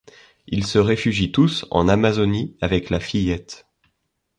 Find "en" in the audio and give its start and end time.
1.69-1.87